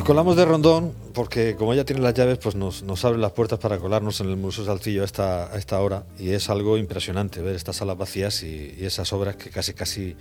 Nos 0.00 0.06
colamos 0.06 0.34
de 0.34 0.46
rondón 0.46 0.94
porque 1.12 1.56
como 1.56 1.74
ella 1.74 1.84
tiene 1.84 2.00
las 2.00 2.14
llaves, 2.14 2.38
pues 2.38 2.54
nos, 2.54 2.82
nos 2.82 3.04
abre 3.04 3.18
las 3.18 3.32
puertas 3.32 3.58
para 3.58 3.76
colarnos 3.76 4.22
en 4.22 4.30
el 4.30 4.38
Museo 4.38 4.64
Salcillo 4.64 5.02
a 5.02 5.04
esta, 5.04 5.52
a 5.52 5.58
esta 5.58 5.78
hora 5.78 6.04
y 6.18 6.30
es 6.30 6.48
algo 6.48 6.78
impresionante 6.78 7.42
ver 7.42 7.54
estas 7.54 7.76
salas 7.76 7.98
vacías 7.98 8.42
y, 8.42 8.78
esas 8.80 9.12
obras 9.12 9.36
que 9.36 9.50
casi 9.50 9.74
casi, 9.74 10.16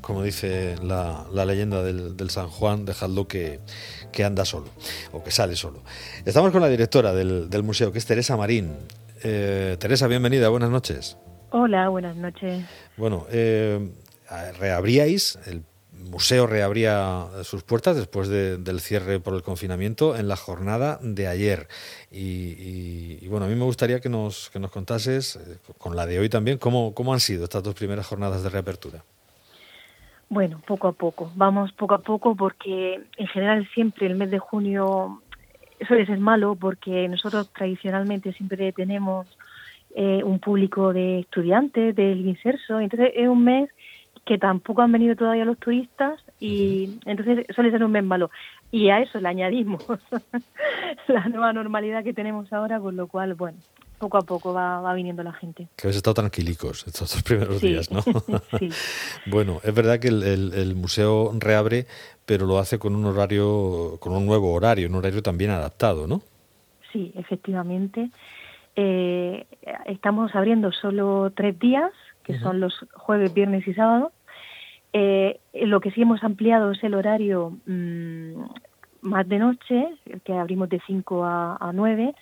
como 0.00 0.22
dice 0.22 0.76
la, 0.84 1.26
la 1.32 1.44
leyenda 1.44 1.82
del, 1.82 2.16
del, 2.16 2.30
San 2.30 2.46
Juan, 2.46 2.84
dejadlo 2.84 3.26
que, 3.26 3.58
que, 4.12 4.22
anda 4.22 4.44
solo 4.44 4.66
o 5.10 5.24
que 5.24 5.32
sale 5.32 5.56
solo. 5.56 5.82
Estamos 6.24 6.52
con 6.52 6.60
la 6.60 6.68
directora 6.68 7.12
del, 7.12 7.50
del 7.50 7.64
museo, 7.64 7.90
que 7.90 7.98
es 7.98 8.06
Teresa 8.06 8.36
Marín. 8.36 8.76
Eh, 9.24 9.76
Teresa, 9.80 10.06
bienvenida, 10.06 10.48
buenas 10.48 10.70
noches. 10.70 11.16
Hola, 11.50 11.88
buenas 11.88 12.14
noches. 12.14 12.64
Bueno, 12.96 13.26
eh, 13.32 13.90
reabríais 14.60 15.40
el 15.46 15.64
museo 16.10 16.46
reabría 16.46 17.26
sus 17.42 17.62
puertas 17.62 17.96
después 17.96 18.28
del 18.28 18.80
cierre 18.80 19.20
por 19.20 19.34
el 19.34 19.42
confinamiento 19.42 20.16
en 20.16 20.28
la 20.28 20.36
jornada 20.36 20.98
de 21.02 21.26
ayer. 21.26 21.68
Y, 22.10 23.26
bueno, 23.28 23.46
a 23.46 23.48
mí 23.48 23.54
me 23.54 23.64
gustaría 23.64 24.00
que 24.00 24.08
nos, 24.08 24.50
que 24.50 24.58
nos 24.58 24.70
contases, 24.70 25.36
eh, 25.36 25.58
con 25.78 25.96
la 25.96 26.06
de 26.06 26.18
hoy 26.18 26.28
también, 26.28 26.58
cómo, 26.58 26.94
cómo 26.94 27.12
han 27.12 27.20
sido 27.20 27.44
estas 27.44 27.62
dos 27.62 27.74
primeras 27.74 28.06
jornadas 28.06 28.42
de 28.42 28.50
reapertura. 28.50 29.02
Bueno, 30.28 30.60
poco 30.66 30.88
a 30.88 30.92
poco. 30.92 31.30
Vamos 31.34 31.72
poco 31.72 31.94
a 31.94 31.98
poco 31.98 32.34
porque 32.34 33.00
en 33.16 33.26
general 33.28 33.68
siempre 33.74 34.06
el 34.06 34.16
mes 34.16 34.30
de 34.30 34.38
junio 34.38 35.22
suele 35.86 36.06
ser 36.06 36.18
malo 36.18 36.54
porque 36.54 37.08
nosotros 37.08 37.50
tradicionalmente 37.52 38.32
siempre 38.32 38.72
tenemos 38.72 39.26
eh, 39.94 40.22
un 40.24 40.40
público 40.40 40.92
de 40.92 41.20
estudiantes 41.20 41.94
del 41.94 42.26
inserso. 42.26 42.80
Entonces 42.80 43.12
es 43.14 43.28
un 43.28 43.44
mes 43.44 43.70
que 44.24 44.38
tampoco 44.38 44.82
han 44.82 44.92
venido 44.92 45.16
todavía 45.16 45.44
los 45.44 45.58
turistas 45.58 46.20
y 46.40 46.98
entonces 47.04 47.46
suele 47.54 47.70
ser 47.70 47.84
un 47.84 47.92
mes 47.92 48.04
malo. 48.04 48.30
Y 48.70 48.88
a 48.90 49.00
eso 49.00 49.20
le 49.20 49.28
añadimos 49.28 49.84
la 51.08 51.28
nueva 51.28 51.52
normalidad 51.52 52.02
que 52.02 52.14
tenemos 52.14 52.52
ahora, 52.52 52.80
con 52.80 52.96
lo 52.96 53.06
cual, 53.06 53.34
bueno, 53.34 53.58
poco 53.98 54.18
a 54.18 54.22
poco 54.22 54.52
va, 54.52 54.92
viniendo 54.94 55.22
la 55.22 55.32
gente. 55.32 55.68
Que 55.76 55.86
habéis 55.86 55.96
estado 55.96 56.14
tranquilicos 56.14 56.86
estos 56.86 57.12
dos 57.12 57.22
primeros 57.22 57.60
días, 57.60 57.90
¿no? 57.90 58.02
sí. 58.58 58.68
Bueno, 59.26 59.60
es 59.62 59.74
verdad 59.74 59.98
que 59.98 60.08
el, 60.08 60.74
museo 60.76 61.32
reabre, 61.38 61.86
pero 62.26 62.46
lo 62.46 62.58
hace 62.58 62.78
con 62.78 62.94
un 62.94 63.04
horario, 63.06 63.96
con 64.00 64.12
un 64.12 64.26
nuevo 64.26 64.52
horario, 64.52 64.88
un 64.88 64.94
horario 64.96 65.22
también 65.22 65.50
adaptado, 65.50 66.06
¿no? 66.06 66.22
Sí, 66.92 67.12
efectivamente. 67.16 68.10
Eh, 68.76 69.46
estamos 69.86 70.34
abriendo 70.34 70.72
solo 70.72 71.32
tres 71.34 71.58
días, 71.58 71.90
que 72.24 72.38
son 72.38 72.60
los 72.60 72.74
jueves, 72.94 73.32
viernes 73.32 73.66
y 73.66 73.74
sábado. 73.74 74.12
Eh, 74.96 75.40
lo 75.54 75.80
que 75.80 75.90
sí 75.90 76.02
hemos 76.02 76.22
ampliado 76.22 76.70
es 76.70 76.82
el 76.84 76.94
horario 76.94 77.58
mm, 77.66 78.44
más 79.02 79.28
de 79.28 79.40
noche, 79.40 79.88
que 80.22 80.32
abrimos 80.32 80.68
de 80.68 80.80
5 80.86 81.24
a, 81.24 81.70
9, 81.74 82.14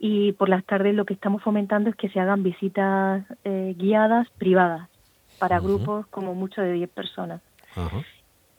y 0.00 0.32
por 0.32 0.48
las 0.48 0.64
tardes 0.64 0.92
lo 0.96 1.04
que 1.04 1.14
estamos 1.14 1.40
fomentando 1.40 1.88
es 1.88 1.94
que 1.94 2.08
se 2.08 2.18
hagan 2.18 2.42
visitas 2.42 3.24
eh, 3.44 3.76
guiadas 3.78 4.28
privadas 4.38 4.88
para 5.38 5.60
grupos 5.60 6.04
como 6.08 6.34
mucho 6.34 6.60
de 6.60 6.72
10 6.72 6.90
personas. 6.90 7.40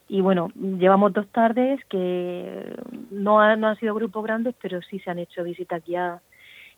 Y 0.07 0.21
bueno, 0.21 0.49
llevamos 0.55 1.11
dos 1.11 1.27
tardes 1.27 1.83
que 1.89 2.73
no, 3.11 3.55
no 3.57 3.67
han 3.67 3.79
sido 3.79 3.93
grupos 3.95 4.23
grandes, 4.23 4.55
pero 4.61 4.81
sí 4.81 4.99
se 4.99 5.11
han 5.11 5.19
hecho 5.19 5.43
visitas 5.43 5.83
guiadas. 5.85 6.21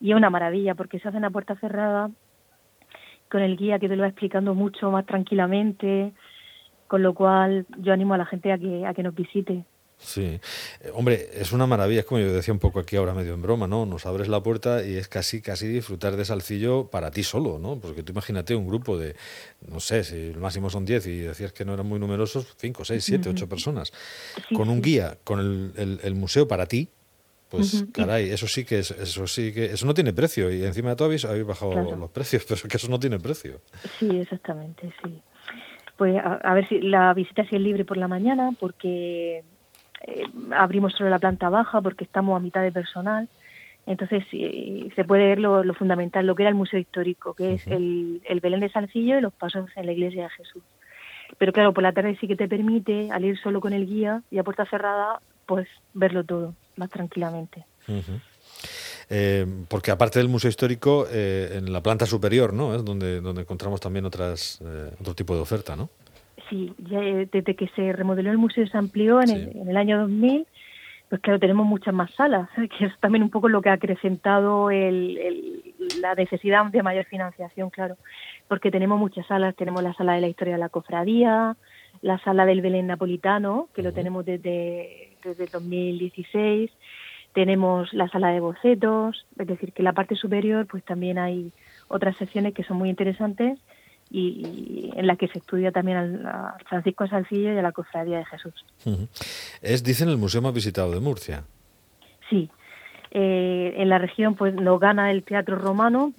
Y 0.01 0.11
es 0.11 0.17
una 0.17 0.31
maravilla 0.31 0.73
porque 0.73 0.99
se 0.99 1.07
hacen 1.07 1.23
a 1.23 1.29
puerta 1.29 1.55
cerrada 1.55 2.09
con 3.29 3.41
el 3.41 3.57
guía 3.57 3.77
que 3.77 3.88
te 3.88 3.95
lo 3.95 4.01
va 4.01 4.09
explicando 4.09 4.55
mucho 4.55 4.89
más 4.91 5.05
tranquilamente, 5.05 6.13
con 6.94 7.02
lo 7.02 7.16
cual 7.16 7.66
yo 7.80 7.91
animo 7.91 8.13
a 8.13 8.19
la 8.19 8.25
gente 8.27 8.52
a 8.52 8.59
que, 8.59 8.86
a 8.86 8.94
que 8.94 9.02
nos 9.02 9.16
visite. 9.16 9.66
Sí, 9.97 10.39
eh, 10.81 10.91
hombre, 10.94 11.27
es 11.33 11.52
una 11.52 11.66
maravilla, 11.66 12.02
es 12.02 12.05
como 12.05 12.19
yo 12.22 12.31
decía 12.31 12.53
un 12.53 12.59
poco 12.59 12.80
aquí 12.80 12.97
ahora 12.97 13.16
medio 13.16 13.33
en 13.33 13.41
broma, 13.41 13.66
¿no? 13.66 13.88
Nos 13.88 14.05
abres 14.05 14.27
la 14.27 14.44
puerta 14.44 14.85
y 14.85 14.94
es 14.94 15.07
casi, 15.07 15.41
casi 15.41 15.68
disfrutar 15.68 16.16
de 16.16 16.23
Salcillo 16.23 16.91
para 16.91 17.09
ti 17.09 17.23
solo, 17.23 17.57
¿no? 17.57 17.79
Porque 17.79 18.03
tú 18.03 18.12
imagínate 18.12 18.53
un 18.53 18.68
grupo 18.68 19.00
de, 19.00 19.16
no 19.68 19.79
sé, 19.79 20.03
si 20.03 20.18
el 20.18 20.38
máximo 20.38 20.69
son 20.69 20.85
10 20.85 21.07
y 21.07 21.18
decías 21.22 21.51
que 21.51 21.66
no 21.66 21.73
eran 21.73 21.88
muy 21.88 21.97
numerosos, 21.97 22.53
5, 22.57 22.85
6, 22.85 23.03
7, 23.03 23.29
8 23.29 23.50
personas, 23.50 23.91
con 24.56 24.69
un 24.69 24.79
guía, 24.79 25.18
con 25.23 25.39
el, 25.75 26.00
el 26.03 26.13
museo 26.13 26.47
para 26.47 26.68
ti, 26.68 26.89
pues 27.50 27.85
caray, 27.91 28.29
eso 28.29 28.47
sí 28.47 28.66
que 28.66 28.79
es, 28.79 28.91
eso 28.91 29.28
sí 29.28 29.51
que 29.51 29.66
eso 29.66 29.85
no 29.85 29.94
tiene 29.94 30.12
precio 30.12 30.51
y 30.51 30.63
encima 30.63 30.89
de 30.89 30.95
todo 30.95 31.06
habéis, 31.07 31.25
bajado 31.45 31.95
los 31.95 32.09
precios, 32.12 32.45
pero 32.47 32.62
que 32.68 32.78
eso 32.78 32.88
no 32.88 33.00
tiene 33.00 33.19
precio. 33.19 33.62
Sí, 34.00 34.09
exactamente, 34.09 34.94
sí. 35.03 35.22
Pues 35.98 36.20
a, 36.24 36.54
ver 36.54 36.68
si 36.68 36.81
la 36.81 37.14
visita 37.14 37.46
sí 37.46 37.56
es 37.56 37.62
libre 37.62 37.86
por 37.86 37.98
la 37.98 38.08
mañana 38.08 38.52
porque 38.59 39.44
eh, 40.08 40.24
abrimos 40.52 40.94
solo 40.94 41.09
la 41.09 41.20
planta 41.20 41.50
baja 41.50 41.81
porque 41.81 42.04
estamos 42.04 42.36
a 42.36 42.40
mitad 42.40 42.62
de 42.62 42.72
personal. 42.72 43.30
Entonces 43.86 44.24
se 44.30 45.04
puede 45.06 45.28
ver 45.28 45.40
lo, 45.40 45.62
fundamental, 45.74 46.26
lo 46.26 46.36
que 46.36 46.44
era 46.44 46.50
el 46.50 46.56
museo 46.56 46.80
histórico, 46.80 47.34
que 47.34 47.54
es 47.54 47.68
el, 47.68 48.22
el 48.26 48.40
Belén 48.40 48.62
de 48.62 48.70
Salcillo 48.70 49.18
y 49.18 49.22
los 49.22 49.34
pasos 49.34 49.70
en 49.76 49.86
la 49.86 49.92
iglesia 49.92 50.24
de 50.24 50.30
Jesús. 50.30 50.64
Pero 51.38 51.52
claro, 51.52 51.74
por 51.74 51.84
la 51.84 51.92
tarde 51.92 52.18
sí 52.20 52.28
que 52.28 52.36
te 52.36 52.48
permite, 52.48 53.10
al 53.12 53.25
ir 53.25 53.38
solo 53.40 53.60
con 53.60 53.74
el 53.74 53.86
guía 53.86 54.22
y 54.31 54.38
a 54.38 54.44
puerta 54.44 54.66
cerrada, 54.66 55.20
pues 55.46 55.68
verlo 55.94 56.24
todo 56.24 56.56
más 56.78 56.90
tranquilamente. 56.90 57.66
Eh, 59.09 59.46
porque 59.69 59.91
aparte 59.91 60.19
del 60.19 60.30
museo 60.30 60.50
histórico, 60.50 61.06
eh, 61.12 61.58
en 61.58 61.72
la 61.72 61.81
planta 61.81 62.06
superior, 62.06 62.53
¿no? 62.53 62.75
Es 62.75 62.84
donde, 62.84 63.22
donde 63.22 63.41
encontramos 63.41 63.80
también 63.80 64.06
otras, 64.06 64.62
eh, 64.66 64.91
otro 65.00 65.14
tipo 65.14 65.36
de 65.36 65.41
oferta, 65.41 65.75
¿no? 65.75 65.90
Sí, 66.50 66.74
ya 66.78 67.00
desde 67.00 67.56
que 67.56 67.68
se 67.69 67.94
remodeló 67.94 68.31
el 68.31 68.38
museo 68.38 68.68
se 68.68 68.78
amplió 68.78 69.22
en, 69.22 69.30
el, 69.30 69.58
en 69.58 69.69
el 69.69 69.78
año 69.78 70.00
2000, 70.02 70.46
pues 71.09 71.22
claro, 71.22 71.40
tenemos 71.40 71.66
muchas 71.66 71.94
más 71.94 72.12
salas, 72.12 72.50
que 72.78 72.86
es 72.86 73.00
también 73.00 73.24
un 73.24 73.30
poco 73.30 73.50
lo 73.50 73.62
que 73.62 73.69
ha 73.69 73.74
acrecentado 73.74 74.69
el, 74.72 75.74
la 76.02 76.16
necesidad 76.16 76.66
de 76.66 76.84
mayor 76.84 77.06
financiación, 77.06 77.69
claro, 77.69 77.97
porque 78.47 78.72
tenemos 78.72 79.00
muchas 79.00 79.25
salas, 79.28 79.56
tenemos 79.56 79.84
la 79.84 79.94
sala 79.94 80.13
de 80.13 80.22
la 80.22 80.28
historia 80.28 80.56
de 80.56 80.59
la 80.59 80.69
cofradía, 80.69 81.56
la 82.02 82.19
sala 82.19 82.46
del 82.46 82.62
Belén 82.62 82.88
napolitano, 82.88 83.69
que 83.74 83.84
lo 83.84 83.94
tenemos 83.94 84.25
desde 84.25 85.13
desde 85.24 85.47
2016. 85.47 86.72
Tenemos 87.33 87.91
la 87.94 88.07
sala 88.09 88.29
de 88.29 88.39
bocetos, 88.39 89.25
es 89.38 89.47
decir, 89.47 89.73
que 89.73 89.81
en 89.81 89.85
la 89.85 89.94
parte 89.94 90.16
superior 90.16 90.67
pues 90.67 90.83
también 90.83 91.17
hay 91.17 91.51
otras 91.88 92.16
secciones 92.17 92.53
que 92.53 92.63
son 92.63 92.77
muy 92.77 92.89
interesantes 92.89 93.59
y, 94.09 94.91
en 94.95 95.07
las 95.07 95.17
que 95.17 95.27
se 95.27 95.39
estudia 95.39 95.71
también 95.71 95.97
al, 95.97 96.55
Francisco 96.67 97.07
Salcillo 97.07 97.53
y 97.53 97.57
a 97.57 97.61
la 97.61 97.71
Cofradía 97.71 98.19
de 98.19 98.25
Jesús. 98.25 98.53
Es, 99.61 99.83
dicen, 99.83 100.09
el 100.09 100.17
museo 100.17 100.41
más 100.41 100.53
visitado 100.53 100.91
de 100.91 100.99
Murcia. 100.99 101.44
Sí. 102.29 102.49
Eh, 103.11 103.75
en 103.77 103.89
la 103.89 103.97
región 103.97 104.35
pues 104.35 104.53
nos 104.53 104.79
gana 104.79 105.11
el 105.11 105.23
Teatro 105.23 105.55
Romano, 105.55 106.13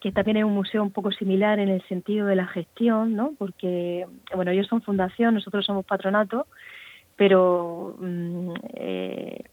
que 0.00 0.12
también 0.12 0.38
es 0.38 0.44
un 0.44 0.54
museo 0.54 0.82
un 0.82 0.92
poco 0.92 1.10
similar 1.10 1.58
en 1.58 1.68
el 1.68 1.82
sentido 1.88 2.26
de 2.26 2.36
la 2.36 2.46
gestión, 2.46 3.14
¿no? 3.14 3.32
Porque, 3.38 4.06
bueno, 4.34 4.50
ellos 4.50 4.68
son 4.68 4.82
fundación, 4.82 5.34
nosotros 5.34 5.64
somos 5.64 5.84
patronato, 5.84 6.46
pero 7.16 7.96
mm, 7.98 8.52
eh, 8.74 9.44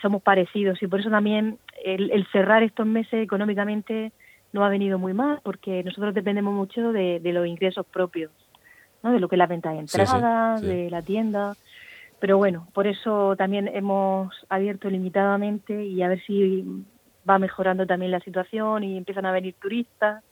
somos 0.00 0.22
parecidos 0.22 0.82
y 0.82 0.86
por 0.86 1.00
eso 1.00 1.10
también 1.10 1.58
el, 1.84 2.26
cerrar 2.32 2.62
estos 2.62 2.86
meses 2.86 3.22
económicamente 3.22 4.12
no 4.52 4.64
ha 4.64 4.68
venido 4.68 4.98
muy 4.98 5.12
mal 5.12 5.40
porque 5.42 5.82
nosotros 5.82 6.14
dependemos 6.14 6.54
mucho 6.54 6.92
de, 6.92 7.20
los 7.24 7.46
ingresos 7.46 7.84
propios, 7.86 8.30
¿no? 9.02 9.12
de 9.12 9.20
lo 9.20 9.28
que 9.28 9.36
es 9.36 9.38
la 9.38 9.46
venta 9.46 9.70
de 9.70 9.80
entradas, 9.80 10.62
de 10.62 10.90
la 10.90 11.02
tienda. 11.02 11.54
Pero 12.20 12.38
bueno, 12.38 12.68
por 12.72 12.86
eso 12.86 13.34
también 13.36 13.68
hemos 13.68 14.32
abierto 14.48 14.88
limitadamente 14.88 15.84
y 15.84 16.02
a 16.02 16.08
ver 16.08 16.24
si 16.24 16.64
va 17.28 17.38
mejorando 17.38 17.86
también 17.86 18.12
la 18.12 18.20
situación 18.20 18.84
y 18.84 18.96
empiezan 18.96 19.26
a 19.26 19.32
venir 19.32 19.54
turistas 19.60 20.22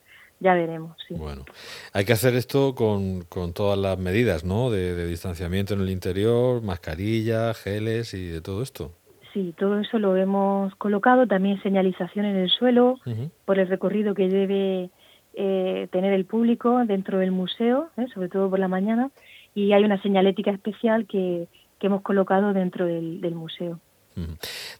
ya 0.42 0.54
veremos. 0.54 0.96
Sí. 1.06 1.14
Bueno, 1.14 1.44
hay 1.92 2.04
que 2.04 2.12
hacer 2.12 2.34
esto 2.34 2.74
con, 2.74 3.22
con 3.22 3.52
todas 3.52 3.78
las 3.78 3.98
medidas, 3.98 4.44
¿no? 4.44 4.70
De, 4.70 5.06
distanciamiento 5.06 5.74
en 5.74 5.82
el 5.82 5.90
interior, 5.90 6.62
mascarilla, 6.62 7.54
geles 7.54 8.12
y 8.12 8.26
de 8.26 8.40
todo 8.40 8.62
esto. 8.62 8.92
Sí, 9.32 9.54
todo 9.58 9.80
eso 9.80 9.98
lo 9.98 10.16
hemos 10.16 10.74
colocado, 10.76 11.26
también 11.26 11.62
señalización 11.62 12.26
en 12.26 12.36
el 12.36 12.50
suelo 12.50 12.96
por 13.44 13.58
el 13.58 13.68
recorrido 13.68 14.14
que 14.14 14.28
debe 14.28 14.90
eh, 15.34 15.88
tener 15.90 16.12
el 16.12 16.26
público 16.26 16.84
dentro 16.84 17.18
del 17.18 17.30
museo, 17.30 17.88
¿eh? 17.96 18.06
sobre 18.12 18.28
todo 18.28 18.50
por 18.50 18.58
la 18.58 18.68
mañana, 18.68 19.10
y 19.54 19.72
hay 19.72 19.84
una 19.84 20.00
señalética 20.02 20.50
especial 20.50 21.06
que, 21.06 21.48
que 21.78 21.86
hemos 21.86 22.02
colocado 22.02 22.52
dentro 22.52 22.86
del, 22.86 23.20
del 23.20 23.34
museo. 23.34 23.80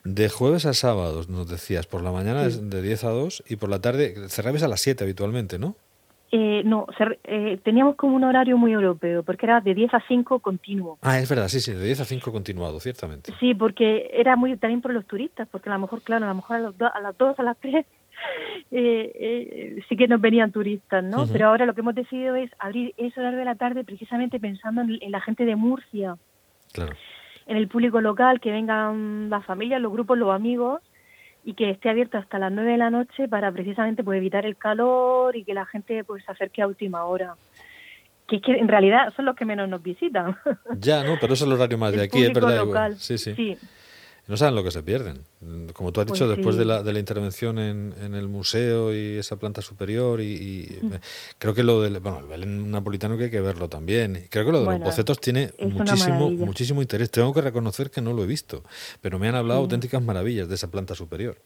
De 0.05 0.29
jueves 0.29 0.67
a 0.67 0.75
sábados, 0.75 1.31
nos 1.31 1.49
decías, 1.49 1.87
por 1.87 2.03
la 2.03 2.13
mañana 2.13 2.47
de 2.49 2.83
10 2.83 3.05
a 3.05 3.11
2 3.11 3.45
y 3.49 3.57
por 3.57 3.71
la 3.71 3.81
tarde 3.81 4.29
cerrabas 4.29 4.63
a 4.63 4.69
las 4.69 4.83
7 4.83 5.03
habitualmente, 5.05 5.59
¿no? 5.59 5.75
Eh, 6.35 6.63
no, 6.65 6.87
eh, 7.25 7.61
teníamos 7.63 7.95
como 7.97 8.17
un 8.17 8.25
horario 8.25 8.57
muy 8.57 8.73
europeo, 8.73 9.23
porque 9.23 9.45
era 9.45 9.61
de 9.61 9.75
10 9.75 9.93
a 9.93 10.03
5 10.09 10.39
continuo. 10.39 10.99
Ah, 11.03 11.19
es 11.19 11.29
verdad, 11.29 11.47
sí, 11.49 11.61
sí, 11.61 11.73
de 11.73 11.85
10 11.85 12.01
a 12.01 12.05
5 12.07 12.33
continuado, 12.33 12.81
ciertamente. 12.81 13.35
Sí, 13.39 13.55
porque 13.55 14.11
era 14.15 14.35
muy 14.35 14.57
también 14.57 14.81
por 14.81 14.95
los 14.95 15.05
turistas, 15.05 15.47
porque 15.53 15.69
a 15.69 15.75
lo 15.75 15.81
mejor, 15.81 16.01
claro, 16.01 16.25
a 16.25 16.29
lo 16.29 16.35
mejor 16.35 16.57
a, 16.57 17.01
las 17.01 17.19
2, 17.19 17.39
a 17.39 17.43
las 17.43 17.59
3 17.59 17.85
eh, 18.71 19.85
sí 19.87 19.95
que 19.95 20.09
nos 20.09 20.23
venían 20.23 20.53
turistas, 20.53 21.05
¿no? 21.05 21.27
Pero 21.31 21.49
ahora 21.49 21.67
lo 21.67 21.75
que 21.75 21.83
hemos 21.83 21.95
decidido 21.95 22.35
es 22.35 22.51
abrir 22.59 22.95
ese 22.97 23.21
horario 23.21 23.39
de 23.39 23.45
la 23.45 23.57
tarde 23.57 23.85
precisamente 23.85 24.41
pensando 24.41 24.81
en, 24.81 24.99
en 25.03 25.11
la 25.11 25.21
gente 25.21 25.45
de 25.45 25.55
Murcia. 25.55 26.17
Claro 26.73 26.95
en 27.45 27.57
el 27.57 27.67
público 27.67 28.01
local, 28.01 28.41
que 28.41 28.53
vengan 28.53 29.29
las 29.29 29.45
familias, 29.45 29.83
los 29.83 29.93
grupos, 29.93 30.17
los 30.17 30.33
amigos 30.33 30.81
y 31.45 31.55
que 31.55 31.71
esté 31.71 31.89
abierto 31.89 32.19
hasta 32.19 32.39
las 32.39 32.53
9 32.53 32.73
de 32.73 32.79
la 32.79 32.91
noche 32.91 33.29
para 33.29 33.51
precisamente 33.51 34.05
pues, 34.05 34.19
evitar 34.19 34.47
el 34.47 34.57
calor 34.57 35.37
y 35.37 35.45
que 35.45 35.55
la 35.55 35.67
gente 35.67 36.05
pues 36.05 36.25
se 36.25 36.33
acerque 36.33 36.63
a 36.63 36.67
última 36.67 37.05
hora. 37.05 37.35
Que 38.29 38.37
es 38.37 38.43
que 38.43 38.53
en 38.53 38.69
realidad 38.69 39.13
son 39.17 39.25
los 39.25 39.35
que 39.35 39.45
menos 39.45 39.69
nos 39.69 39.83
visitan. 39.83 40.37
Ya, 40.79 41.03
no, 41.03 41.17
pero 41.21 41.35
es 41.35 41.43
el 41.43 41.53
horario 41.53 41.79
más 41.79 41.93
de 41.93 42.05
aquí, 42.05 42.23
es 42.23 42.33
verdad. 42.33 42.63
Igual. 42.63 42.97
Sí, 42.97 43.19
sí, 43.19 43.35
sí. 43.35 43.59
No 44.29 44.37
saben 44.37 44.55
lo 44.55 44.63
que 44.63 44.71
se 44.71 44.83
pierden. 44.83 45.23
Como 45.73 45.91
tú 45.93 46.01
has 46.01 46.07
dicho, 46.07 46.27
pues 46.27 46.37
después 46.37 46.57
de, 46.57 46.65
la, 46.65 46.83
de 46.83 46.93
la 46.93 47.01
intervención 47.01 47.59
en, 47.59 47.93
en, 48.01 48.15
el 48.15 48.29
museo 48.29 48.95
y 48.95 49.19
esa 49.19 49.37
planta 49.37 49.63
superior, 49.63 50.21
y, 50.21 50.79
mm. 50.81 50.93
creo 51.39 51.55
que 51.55 51.65
lo 51.65 51.83
del 51.83 51.99
bueno, 51.99 52.21
el 52.21 52.27
Belén 52.27 52.71
napolitano 52.71 53.17
que 53.17 53.25
hay 53.25 53.31
que 53.31 53.41
verlo 53.41 53.69
también. 53.69 54.27
Creo 54.31 54.47
que 54.47 54.53
lo 54.53 54.61
de 54.61 54.67
los 54.67 54.81
bocetos 54.81 55.21
tiene 55.21 55.51
muchísimo, 55.61 56.31
muchísimo 56.31 56.83
interés. 56.83 57.11
Tengo 57.11 57.35
que 57.35 57.41
reconocer 57.41 57.91
que 57.91 58.01
no 58.01 58.13
lo 58.13 58.23
he 58.23 58.27
visto, 58.27 58.63
pero 59.01 59.19
me 59.19 59.29
han 59.29 59.35
hablado 59.35 59.61
auténticas 59.61 60.01
maravillas 60.01 60.49
de 60.49 60.55
esa 60.55 60.71
planta 60.71 60.95
superior. 60.95 61.37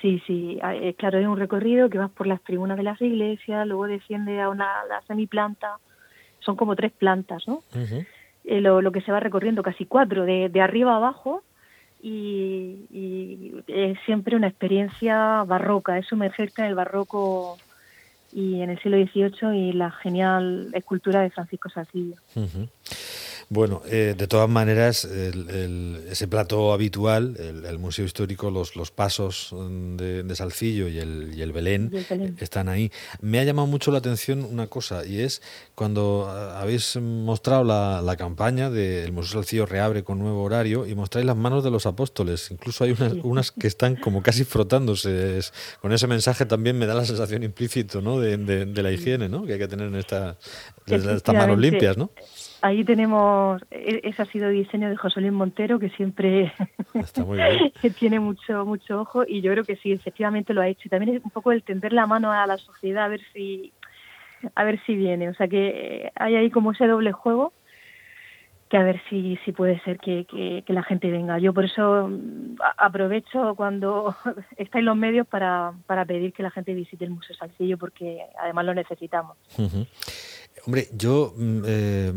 Sí, 0.00 0.20
sí, 0.26 0.58
eh, 0.62 0.94
claro, 0.94 1.18
hay 1.18 1.26
un 1.26 1.38
recorrido 1.38 1.88
que 1.88 1.98
vas 1.98 2.10
por 2.10 2.26
las 2.26 2.42
tribunas 2.42 2.76
de 2.76 2.82
las 2.82 3.00
iglesias, 3.00 3.66
luego 3.68 3.86
desciende 3.86 4.40
a 4.40 4.48
una 4.48 4.84
la 4.88 5.00
semiplanta, 5.06 5.78
son 6.40 6.56
como 6.56 6.74
tres 6.74 6.90
plantas, 6.90 7.46
¿no? 7.46 7.62
Eh, 8.44 8.60
lo, 8.60 8.82
lo, 8.82 8.90
que 8.90 9.00
se 9.00 9.12
va 9.12 9.20
recorriendo, 9.20 9.62
casi 9.62 9.86
cuatro, 9.86 10.24
de, 10.24 10.48
de 10.48 10.60
arriba 10.60 10.94
a 10.94 10.96
abajo, 10.96 11.44
y, 12.02 13.54
es 13.66 13.98
siempre 14.04 14.36
una 14.36 14.48
experiencia 14.48 15.44
barroca, 15.44 15.98
es 15.98 16.06
sumergirte 16.06 16.62
en 16.62 16.68
el 16.68 16.74
barroco 16.74 17.58
y 18.32 18.60
en 18.60 18.70
el 18.70 18.80
siglo 18.80 18.96
XVIII 18.98 19.56
y 19.56 19.72
la 19.72 19.90
genial 19.90 20.70
escultura 20.74 21.20
de 21.20 21.30
Francisco 21.30 21.68
Salcillo. 21.68 22.16
Bueno, 23.52 23.82
eh, 23.84 24.14
de 24.16 24.26
todas 24.28 24.48
maneras, 24.48 25.04
ese 25.04 26.26
plato 26.26 26.72
habitual, 26.72 27.36
el, 27.38 27.78
Museo 27.78 28.06
Histórico, 28.06 28.50
los, 28.50 28.76
los 28.76 28.90
pasos 28.90 29.54
de, 29.98 30.34
Salcillo 30.34 30.88
y 30.88 30.98
el, 30.98 31.34
y 31.36 31.42
el, 31.42 31.52
Belén, 31.52 31.92
están 32.40 32.70
ahí. 32.70 32.90
Me 33.20 33.40
ha 33.40 33.44
llamado 33.44 33.68
mucho 33.68 33.90
la 33.90 33.98
atención 33.98 34.42
una 34.42 34.68
cosa, 34.68 35.04
y 35.04 35.20
es 35.20 35.42
cuando 35.74 36.30
habéis 36.30 36.96
mostrado 36.96 37.62
la, 37.62 38.16
campaña 38.16 38.70
del 38.70 39.12
Museo 39.12 39.42
Salcillo 39.42 39.66
reabre 39.66 40.02
con 40.02 40.18
nuevo 40.18 40.42
horario 40.42 40.86
y 40.86 40.94
mostráis 40.94 41.26
las 41.26 41.36
manos 41.36 41.62
de 41.62 41.70
los 41.70 41.84
apóstoles. 41.84 42.50
Incluso 42.50 42.84
hay 42.84 42.92
unas, 42.92 43.12
unas 43.22 43.50
que 43.52 43.66
están 43.66 43.96
como 43.96 44.22
casi 44.22 44.44
frotándose. 44.44 45.40
con 45.82 45.92
ese 45.92 46.06
mensaje 46.06 46.46
también 46.46 46.78
me 46.78 46.86
da 46.86 46.94
la 46.94 47.04
sensación 47.04 47.42
implícito 47.42 48.00
¿no? 48.00 48.18
de, 48.18 48.38
de, 48.38 48.82
la 48.82 48.90
higiene 48.90 49.28
¿no? 49.28 49.44
que 49.44 49.52
hay 49.52 49.58
que 49.58 49.68
tener 49.68 49.88
en 49.88 49.96
esta, 49.96 50.38
estas 50.86 51.34
manos 51.34 51.58
limpias, 51.58 51.98
¿no? 51.98 52.12
Ahí 52.62 52.84
tenemos, 52.84 53.60
e-, 53.70 54.00
ese 54.04 54.22
ha 54.22 54.26
sido 54.26 54.48
diseño 54.48 54.88
de 54.88 54.96
José 54.96 55.20
Luis 55.20 55.32
Montero, 55.32 55.78
que 55.78 55.90
siempre 55.90 56.52
tiene 57.98 58.20
mucho 58.20 58.64
mucho 58.64 59.00
ojo, 59.00 59.24
y 59.26 59.42
yo 59.42 59.52
creo 59.52 59.64
que 59.64 59.76
sí, 59.76 59.92
efectivamente 59.92 60.54
lo 60.54 60.62
ha 60.62 60.68
hecho. 60.68 60.82
Y 60.84 60.88
también 60.88 61.16
es 61.16 61.24
un 61.24 61.30
poco 61.30 61.52
el 61.52 61.62
tender 61.62 61.92
la 61.92 62.06
mano 62.06 62.32
a 62.32 62.46
la 62.46 62.56
sociedad 62.56 63.04
a 63.04 63.08
ver 63.08 63.20
si 63.32 63.72
a 64.54 64.64
ver 64.64 64.80
si 64.86 64.94
viene. 64.94 65.28
O 65.28 65.34
sea 65.34 65.48
que 65.48 66.04
eh, 66.06 66.12
hay 66.14 66.36
ahí 66.36 66.50
como 66.50 66.72
ese 66.72 66.86
doble 66.86 67.12
juego 67.12 67.52
que 68.72 68.78
a 68.78 68.82
ver 68.84 69.02
si, 69.10 69.38
si 69.44 69.52
puede 69.52 69.78
ser 69.80 69.98
que, 69.98 70.24
que, 70.24 70.72
la 70.72 70.82
gente 70.82 71.10
venga. 71.10 71.38
Yo 71.38 71.52
por 71.52 71.66
eso 71.66 72.08
mm, 72.08 72.56
aprovecho 72.78 73.54
cuando 73.54 74.16
estáis 74.56 74.82
los 74.82 74.96
medios 74.96 75.26
para, 75.26 75.74
para 75.86 76.06
pedir 76.06 76.32
que 76.32 76.42
la 76.42 76.50
gente 76.50 76.72
visite 76.72 77.04
el 77.04 77.10
Museo 77.10 77.36
Salcillo 77.36 77.76
porque 77.76 78.22
además 78.40 78.64
lo 78.64 78.72
necesitamos. 78.72 79.36
Hombre, 80.66 80.86
yo 80.94 81.34
mm, 81.36 81.62
eh, 81.66 82.14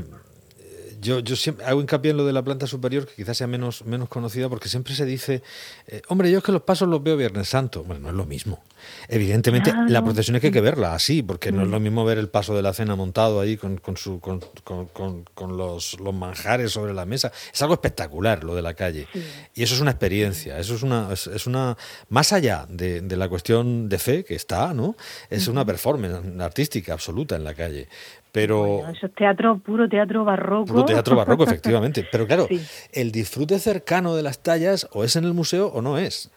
yo, 1.05 1.19
yo 1.19 1.35
siempre 1.35 1.65
hago 1.65 1.79
hincapié 1.81 2.11
en 2.11 2.17
lo 2.17 2.25
de 2.25 2.33
la 2.33 2.43
planta 2.43 2.65
superior, 2.65 3.05
que 3.05 3.13
quizás 3.13 3.37
sea 3.37 3.47
menos, 3.47 3.85
menos 3.85 4.09
conocida, 4.09 4.49
porque 4.49 4.67
siempre 4.67 4.95
se 4.95 5.05
dice, 5.05 5.43
eh, 5.87 6.01
hombre, 6.07 6.31
yo 6.31 6.39
es 6.39 6.43
que 6.43 6.51
los 6.51 6.63
pasos 6.63 6.87
los 6.87 7.01
veo 7.03 7.15
Viernes 7.15 7.47
Santo. 7.47 7.83
Bueno, 7.83 8.01
no 8.01 8.09
es 8.09 8.15
lo 8.15 8.25
mismo. 8.25 8.63
Evidentemente, 9.07 9.73
la 9.87 10.03
procesión 10.03 10.35
hay 10.35 10.51
que, 10.51 10.61
verla 10.61 10.95
así, 10.95 11.21
porque 11.21 11.51
no 11.51 11.63
es 11.63 11.67
lo 11.67 11.79
mismo 11.79 12.05
ver 12.05 12.17
el 12.17 12.29
paso 12.29 12.55
de 12.55 12.61
la 12.61 12.73
cena 12.73 12.95
montado 12.95 13.39
ahí 13.39 13.57
con, 13.57 13.77
con, 13.77 13.97
su, 13.97 14.19
con, 14.19 14.41
con 14.63 15.57
los, 15.57 15.99
los, 15.99 16.13
manjares 16.13 16.71
sobre 16.71 16.93
la 16.93 17.05
mesa. 17.05 17.31
Es 17.53 17.61
algo 17.61 17.75
espectacular 17.75 18.43
lo 18.43 18.55
de 18.55 18.61
la 18.61 18.73
calle. 18.73 19.07
Y 19.53 19.63
eso 19.63 19.75
es 19.75 19.81
una 19.81 19.91
experiencia, 19.91 20.59
eso 20.59 20.75
es 20.75 20.83
una, 20.83 21.09
es, 21.13 21.47
una 21.47 21.77
más 22.09 22.33
allá 22.33 22.65
de, 22.69 23.01
de, 23.01 23.17
la 23.17 23.29
cuestión 23.29 23.89
de 23.89 23.99
fe 23.99 24.23
que 24.23 24.35
está, 24.35 24.73
¿no? 24.73 24.95
Es 25.29 25.47
una 25.47 25.65
performance 25.65 26.41
artística 26.41 26.93
absoluta 26.93 27.35
en 27.35 27.43
la 27.43 27.53
calle. 27.53 27.87
Pero 28.35 28.85
eso 28.89 29.05
es 29.05 29.13
teatro, 29.13 29.59
puro 29.59 29.87
teatro 29.87 30.25
barroco. 30.25 30.65
Puro 30.65 30.83
teatro 30.83 31.15
barroco, 31.15 31.43
efectivamente. 31.47 32.05
Pero 32.11 32.27
claro, 32.27 32.47
el 32.91 33.11
disfrute 33.13 33.57
cercano 33.59 34.13
de 34.13 34.23
las 34.23 34.43
tallas 34.43 34.89
o 34.91 35.05
es 35.05 35.15
en 35.15 35.23
el 35.23 35.33
museo 35.33 35.67
o 35.67 35.81
no 35.81 35.97
es. 35.97 36.29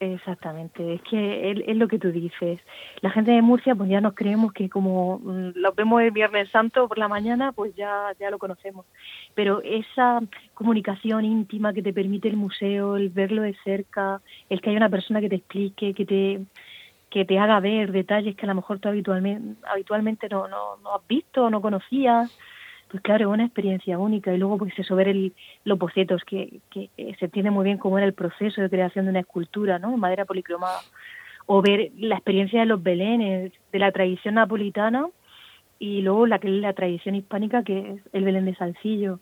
Exactamente, 0.00 0.94
es 0.94 1.02
que 1.02 1.50
es, 1.50 1.76
lo 1.76 1.88
que 1.88 1.98
tú 1.98 2.10
dices. 2.10 2.58
La 3.02 3.10
gente 3.10 3.32
de 3.32 3.42
Murcia, 3.42 3.74
pues 3.74 3.90
ya 3.90 4.00
nos 4.00 4.14
creemos 4.14 4.54
que 4.54 4.70
como 4.70 5.18
mm, 5.18 5.50
lo 5.56 5.72
vemos 5.72 6.00
el 6.00 6.10
Viernes 6.10 6.50
Santo 6.50 6.88
por 6.88 6.96
la 6.96 7.08
mañana, 7.08 7.52
pues 7.52 7.74
ya, 7.76 8.14
ya 8.18 8.30
lo 8.30 8.38
conocemos. 8.38 8.86
Pero 9.34 9.60
esa 9.62 10.20
comunicación 10.54 11.26
íntima 11.26 11.74
que 11.74 11.82
te 11.82 11.92
permite 11.92 12.28
el 12.28 12.36
museo, 12.36 12.96
el 12.96 13.10
verlo 13.10 13.42
de 13.42 13.54
cerca, 13.62 14.22
el 14.48 14.62
que 14.62 14.70
haya 14.70 14.78
una 14.78 14.90
persona 14.90 15.20
que 15.20 15.28
te 15.28 15.36
explique, 15.36 15.92
que 15.92 16.06
te 16.06 16.40
que 17.16 17.24
te 17.24 17.38
haga 17.38 17.60
ver 17.60 17.92
detalles 17.92 18.36
que 18.36 18.44
a 18.44 18.48
lo 18.48 18.56
mejor 18.56 18.78
tú 18.78 18.90
habitualmente, 18.90 19.58
habitualmente 19.66 20.28
no, 20.28 20.48
no, 20.48 20.94
has 20.94 21.08
visto 21.08 21.44
o 21.44 21.48
no 21.48 21.62
conocías, 21.62 22.30
pues 22.90 23.02
claro, 23.02 23.30
es 23.30 23.32
una 23.32 23.46
experiencia 23.46 23.98
única. 23.98 24.34
Y 24.34 24.36
luego, 24.36 24.58
pues 24.58 24.78
eso, 24.78 24.94
ver 24.94 25.08
el, 25.08 25.32
los 25.64 25.78
bocetos, 25.78 26.22
que, 26.24 26.60
que, 26.70 26.90
se 27.18 27.24
entiende 27.24 27.50
muy 27.50 27.64
bien 27.64 27.78
cómo 27.78 27.96
era 27.96 28.06
el 28.06 28.12
proceso 28.12 28.60
de 28.60 28.68
creación 28.68 29.06
de 29.06 29.12
una 29.12 29.20
escultura, 29.20 29.78
¿no? 29.78 29.94
En 29.94 29.98
madera 29.98 30.26
policromada. 30.26 30.80
O 31.46 31.62
ver 31.62 31.90
la 31.96 32.16
experiencia 32.16 32.60
de 32.60 32.66
los 32.66 32.82
belenes, 32.82 33.50
de 33.72 33.78
la 33.78 33.92
tradición 33.92 34.34
napolitana 34.34 35.06
y 35.78 36.02
luego 36.02 36.26
la 36.26 36.38
que 36.38 36.48
es 36.48 36.60
la 36.60 36.74
tradición 36.74 37.14
hispánica, 37.14 37.64
que 37.64 37.92
es 37.92 38.02
el 38.12 38.24
belén 38.24 38.44
de 38.44 38.56
Salcillo. 38.56 39.20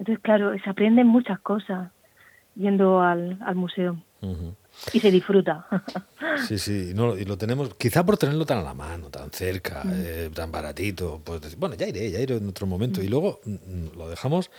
Entonces, 0.00 0.20
claro, 0.20 0.52
se 0.58 0.68
aprenden 0.68 1.06
muchas 1.06 1.38
cosas 1.38 1.92
yendo 2.56 3.00
al, 3.00 3.38
al 3.46 3.54
museo. 3.54 3.98
Y 4.92 5.00
se 5.00 5.10
disfruta. 5.10 5.66
Sí, 6.46 6.58
sí, 6.58 6.92
no, 6.94 7.16
y 7.18 7.24
lo 7.24 7.36
tenemos, 7.36 7.74
quizá 7.74 8.04
por 8.04 8.16
tenerlo 8.16 8.46
tan 8.46 8.58
a 8.58 8.62
la 8.62 8.74
mano, 8.74 9.08
tan 9.08 9.30
cerca, 9.30 9.82
mm. 9.84 9.92
eh, 9.94 10.30
tan 10.34 10.50
baratito, 10.50 11.20
pues 11.24 11.56
bueno, 11.56 11.74
ya 11.74 11.86
iré, 11.86 12.10
ya 12.10 12.20
iré 12.20 12.36
en 12.36 12.48
otro 12.48 12.66
momento. 12.66 13.02
Y 13.02 13.06
mm. 13.06 13.10
luego 13.10 13.40
mm, 13.44 13.98
lo 13.98 14.08
dejamos, 14.08 14.50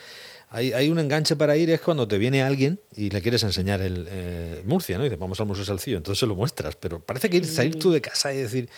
hay, 0.50 0.74
hay 0.74 0.90
un 0.90 1.00
enganche 1.00 1.36
para 1.36 1.56
ir, 1.58 1.70
es 1.70 1.82
cuando 1.82 2.08
te 2.08 2.18
viene 2.18 2.44
alguien 2.44 2.80
y 2.96 3.10
le 3.10 3.22
quieres 3.22 3.44
enseñar 3.44 3.82
el 3.82 4.08
eh, 4.10 4.64
Murcia, 4.66 4.98
¿no? 4.98 5.04
Y 5.04 5.08
dices, 5.08 5.20
vamos 5.20 5.40
al 5.40 5.48
Museo 5.48 5.66
Salcillo, 5.66 5.98
entonces 5.98 6.20
se 6.20 6.28
lo 6.28 6.36
muestras, 6.36 6.76
pero 6.76 7.00
parece 7.00 7.30
que 7.30 7.38
ir, 7.38 7.46
salir 7.46 7.80
tú 7.80 7.92
de 7.92 8.02
casa 8.02 8.34
y 8.34 8.38
decir, 8.38 8.70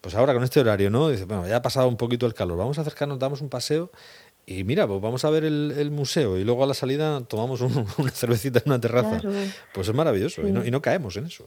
pues 0.00 0.14
ahora 0.14 0.32
con 0.32 0.44
este 0.44 0.60
horario, 0.60 0.90
¿no? 0.90 1.08
Dices, 1.10 1.26
bueno, 1.26 1.46
ya 1.48 1.56
ha 1.56 1.62
pasado 1.62 1.88
un 1.88 1.96
poquito 1.96 2.26
el 2.26 2.34
calor, 2.34 2.56
vamos 2.56 2.78
a 2.78 2.82
acercarnos, 2.82 3.18
damos 3.18 3.40
un 3.40 3.48
paseo 3.48 3.90
y 4.50 4.64
mira, 4.64 4.86
pues 4.86 5.02
vamos 5.02 5.26
a 5.26 5.30
ver 5.30 5.44
el, 5.44 5.90
museo 5.90 6.38
y 6.38 6.44
luego 6.44 6.64
a 6.64 6.66
la 6.66 6.72
salida 6.72 7.20
tomamos 7.20 7.60
una 7.98 8.10
cervecita 8.10 8.60
en 8.60 8.64
una 8.66 8.80
terraza. 8.80 9.20
Pues 9.74 9.88
es 9.88 9.94
maravilloso 9.94 10.40
y, 10.48 10.52
no, 10.52 10.64
y 10.64 10.70
no 10.70 10.80
caemos 10.80 11.18
en 11.18 11.26
eso. 11.26 11.44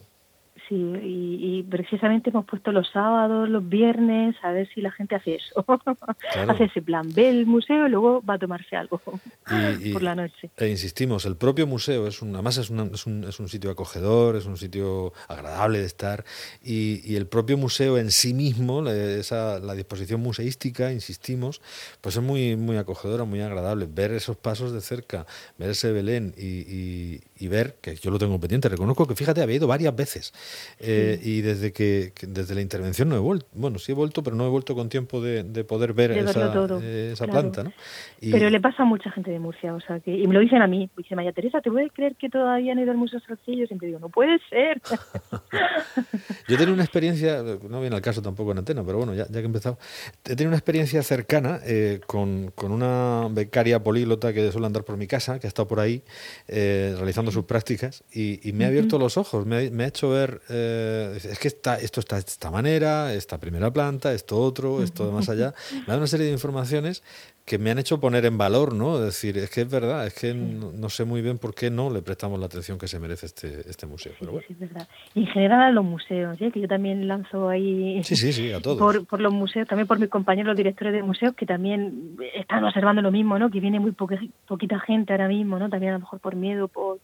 Sí, 0.72 0.78
y, 1.04 1.64
precisamente 1.64 2.30
hemos 2.30 2.46
puesto 2.46 2.72
los 2.72 2.90
sábados, 2.92 3.50
los 3.50 3.68
viernes, 3.68 4.38
a 4.42 4.54
ver 4.54 4.70
si 4.74 4.80
la 4.80 4.90
gente 4.90 5.16
hace 5.16 5.36
eso. 5.36 5.66
hace 6.48 6.64
ese 6.64 6.82
plan, 6.82 7.14
ve 7.14 7.30
el 7.30 7.46
museo 7.46 7.88
y 7.88 7.90
luego 7.90 8.22
va 8.22 8.36
a 8.36 8.40
tomarse 8.40 8.78
algo 8.78 9.02
por 9.94 10.02
la 10.02 10.16
noche. 10.16 10.50
E 10.56 10.70
insistimos, 10.70 11.26
el 11.26 11.36
propio 11.36 11.68
museo 11.68 12.08
es 12.08 12.22
un, 12.22 12.34
además 12.36 12.58
es, 12.58 12.72
es, 12.72 13.06
un, 13.06 13.26
es 13.26 13.40
un 13.42 13.50
sitio 13.50 13.70
acogedor, 13.70 14.38
es 14.38 14.46
un 14.46 14.56
sitio 14.56 15.12
agradable 15.28 15.80
de 15.80 15.86
estar 15.86 16.24
y, 16.64 17.02
y 17.04 17.18
el 17.18 17.28
propio 17.28 17.58
museo 17.58 17.98
en 17.98 18.10
sí 18.10 18.34
mismo, 18.34 18.88
esa, 18.88 19.60
la 19.60 19.74
disposición 19.74 20.22
museística, 20.22 20.94
insistimos, 20.94 21.62
pues 22.00 22.16
es 22.16 22.24
muy, 22.24 22.56
muy 22.56 22.78
acogedora, 22.78 23.26
muy 23.26 23.42
agradable. 23.42 23.90
Ver 23.94 24.14
esos 24.14 24.38
pasos 24.38 24.72
de 24.72 24.80
cerca, 24.80 25.26
ver 25.58 25.72
ese 25.72 25.92
Belén 25.92 26.34
y, 26.38 27.20
y 27.38 27.48
ver, 27.50 27.76
que 27.82 27.98
yo 27.98 28.10
lo 28.10 28.20
tengo 28.20 28.40
pendiente, 28.40 28.70
reconozco 28.70 29.06
que 29.06 29.16
fíjate, 29.16 29.42
había 29.42 29.58
ido 29.58 29.68
varias 29.68 29.94
veces 29.94 30.32
eh, 30.80 31.20
y 31.22 31.42
desde 31.42 31.72
que, 31.72 32.14
desde 32.22 32.56
la 32.56 32.62
intervención 32.62 33.10
no 33.10 33.16
he 33.16 33.20
vuelto, 33.20 33.48
bueno, 33.54 33.80
sí 33.80 33.92
he 33.92 33.96
vuelto, 33.96 34.24
pero 34.24 34.36
no 34.36 34.46
he 34.46 34.50
vuelto 34.50 34.76
con 34.76 34.90
tiempo 34.90 35.22
de, 35.22 35.44
poder 35.64 35.94
ver 35.94 36.12
esa, 36.12 36.54
eh, 36.82 37.12
esa 37.14 37.28
planta, 37.28 37.64
¿no? 37.64 37.74
pero 38.20 38.50
le 38.50 38.60
pasa 38.60 38.84
a 38.84 38.86
mucha 38.86 39.12
gente 39.12 39.32
de 39.32 39.40
Murcia, 39.40 39.74
o 39.74 39.82
sea, 39.82 40.00
que, 40.00 40.12
y 40.16 40.28
me 40.28 40.34
lo 40.34 40.40
dicen 40.40 40.62
a 40.62 40.68
mí, 40.68 40.90
dice 40.98 41.16
María 41.16 41.32
Teresa, 41.32 41.62
¿te 41.62 41.70
puedes 41.70 41.92
creer 41.92 42.16
que 42.16 42.30
todavía 42.30 42.74
han 42.74 42.80
ido 42.80 42.92
al 42.92 42.98
Museo 42.98 43.20
Salcillo? 43.20 43.68
Siempre 43.68 43.88
digo, 43.88 44.00
no 44.00 44.10
puede 44.10 44.40
ser. 44.50 44.82
yo 46.48 46.56
he 46.56 46.58
tenido 46.58 46.74
una 46.74 46.84
experiencia, 46.84 47.44
no 47.70 47.82
viene 47.82 47.96
al 47.96 48.02
caso 48.02 48.22
tampoco 48.22 48.52
en 48.52 48.60
antena, 48.60 48.84
pero 48.84 48.98
bueno, 48.98 49.14
ya, 49.14 49.26
ya 49.28 49.34
que 49.34 49.40
he 49.40 49.46
empezado, 49.46 49.78
he 50.26 50.36
tenido 50.36 50.50
una 50.50 50.58
experiencia 50.58 51.04
cercana 51.04 51.60
eh, 51.66 52.02
con, 52.06 52.52
con, 52.56 52.72
una 52.72 53.28
becaria 53.32 53.84
políglota 53.84 54.34
que 54.34 54.52
suele 54.52 54.68
andar 54.68 54.84
por 54.84 54.98
mi 54.98 55.08
casa, 55.08 55.40
que 55.40 55.48
ha 55.48 55.50
estado 55.50 55.68
por 55.68 55.80
ahí 55.80 56.04
realizando 56.48 57.32
sus 57.32 57.46
prácticas 57.46 58.04
y, 58.14 58.52
me 58.54 58.66
ha 58.66 58.68
abierto 58.68 59.00
los 59.00 59.18
ojos, 59.18 59.46
me 59.46 59.84
ha, 59.84 59.88
hecho 59.88 60.10
ver, 60.10 60.42
eh, 60.52 61.18
es 61.24 61.40
que 61.40 61.48
está, 61.48 61.76
esto 61.76 62.00
está 62.00 62.16
de 62.16 62.22
esta 62.22 62.52
manera, 62.52 63.14
esta 63.14 63.38
primera 63.40 63.72
planta, 63.72 64.14
esto 64.14 64.38
otro, 64.38 64.84
esto 64.84 65.06
de 65.06 65.12
más 65.14 65.30
allá, 65.30 65.54
me 65.88 65.88
da 65.88 65.98
una 65.98 66.08
serie 66.08 66.28
de 66.28 66.34
informaciones 66.34 67.04
que 67.46 67.58
me 67.58 67.72
han 67.72 67.80
hecho 67.80 68.00
poner 68.00 68.26
en 68.26 68.38
valor, 68.38 68.74
¿no? 68.74 68.96
Es 68.96 69.06
decir, 69.06 69.38
es 69.38 69.50
que 69.50 69.62
es 69.62 69.70
verdad, 69.70 70.06
es 70.06 70.14
que 70.14 70.34
no, 70.34 70.90
sé 70.90 71.06
muy 71.06 71.22
bien 71.22 71.38
por 71.38 71.56
qué 71.56 71.70
no 71.72 71.90
le 71.90 72.02
prestamos 72.02 72.40
la 72.40 72.46
atención 72.46 72.78
que 72.78 72.88
se 72.88 73.00
merece 73.00 73.26
este, 73.26 73.70
este 73.70 73.88
museo. 73.88 74.14
Pero 74.20 74.34
bueno. 74.34 74.46
Sí, 74.48 74.54
es 74.54 74.60
verdad. 74.60 74.88
Y 75.16 75.22
en 75.22 75.28
general 75.28 75.62
a 75.62 75.72
los 75.72 75.84
museos, 75.84 76.40
¿eh? 76.40 76.52
que 76.52 76.62
yo 76.62 76.68
también 76.68 77.08
lanzo 77.08 77.50
ahí. 77.50 78.02
Sí, 78.04 78.16
sí, 78.16 78.32
sí, 78.32 78.52
a 78.52 78.62
todos. 78.62 78.78
Por, 78.78 79.06
por 79.06 79.20
los 79.20 79.34
museos, 79.34 79.68
también 79.68 79.88
por 79.88 80.00
mis 80.00 80.10
compañeros 80.10 80.56
directores 80.56 80.94
de 80.94 81.04
museos 81.04 81.34
que 81.36 81.46
también 81.46 82.16
están 82.36 82.64
observando 82.64 83.02
lo 83.02 83.12
mismo, 83.12 83.40
¿no? 83.40 83.50
Que 83.50 83.60
viene 83.60 83.80
muy 83.80 83.92
poquita 83.92 84.80
gente 84.80 85.14
ahora 85.14 85.28
mismo, 85.28 85.58
¿no? 85.58 85.70
También 85.70 85.94
a 85.94 85.96
lo 85.96 86.02
mejor 86.02 86.20
por 86.20 86.36
miedo, 86.36 86.68
por 86.68 87.00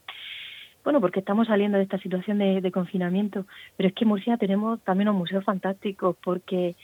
bueno, 0.88 1.02
porque 1.02 1.20
estamos 1.20 1.48
saliendo 1.48 1.76
de 1.76 1.84
esta 1.84 1.98
situación 1.98 2.38
de, 2.38 2.72
confinamiento, 2.72 3.44
pero 3.76 3.90
es 3.90 3.94
que 3.94 4.04
en 4.04 4.08
Murcia 4.08 4.38
tenemos 4.38 4.80
también 4.84 5.10
unos 5.10 5.18
museos 5.20 5.44
fantásticos, 5.44 6.16
porque 6.24 6.76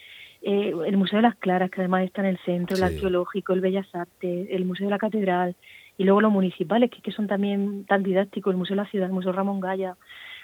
eh, 0.43 0.73
el 0.85 0.95
Museo 0.95 1.17
de 1.17 1.23
las 1.23 1.33
Claras, 1.37 1.71
que 1.71 1.81
además 1.81 2.03
está 2.03 2.21
en 2.21 2.27
el 2.27 2.37
centro, 2.45 2.77
el 2.77 2.83
arqueológico, 2.83 3.53
el 3.53 3.61
Bellas 3.61 3.87
Artes, 3.95 4.47
el 4.51 4.63
Museo 4.63 4.85
de 4.85 4.91
la 4.91 4.99
Catedral, 4.99 5.55
y 5.97 6.03
luego 6.03 6.21
los 6.21 6.31
municipales, 6.31 6.91
que, 6.91 7.01
que 7.01 7.11
son 7.11 7.25
también 7.25 7.85
tan 7.85 8.03
didácticos, 8.03 8.51
el 8.51 8.59
Museo 8.59 8.75
de 8.75 8.83
la 8.83 8.89
Ciudad, 8.91 9.07
el 9.07 9.13
Museo 9.13 9.31
Ramón 9.31 9.59
Gaya. 9.59 9.93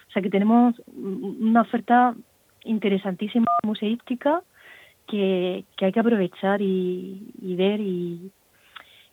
O 0.10 0.12
sea 0.12 0.24
que 0.24 0.32
tenemos 0.32 0.82
una 0.88 1.62
oferta 1.62 2.16
interesantísima 2.64 3.46
museística 3.62 4.42
que, 5.08 5.66
que 5.78 5.86
hay 5.86 5.92
que 5.92 6.00
aprovechar 6.00 6.64
y, 6.64 7.32
y 7.40 7.56
ver 7.56 7.80
y, 7.80 8.32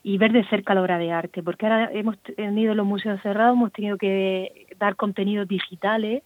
y 0.03 0.19
ver 0.19 0.33
de 0.33 0.45
cerca 0.49 0.75
la 0.75 0.83
obra 0.83 0.99
de 0.99 1.13
arte, 1.13 1.43
porque 1.43 1.67
ahora 1.67 1.91
hemos 1.93 2.19
tenido 2.21 2.75
los 2.75 2.87
museos 2.87 3.21
cerrados, 3.23 3.57
hemos 3.57 3.73
tenido 3.73 3.99
que 3.99 4.67
dar 4.79 4.97
contenidos 4.97 5.49
digitales, 5.49 6.23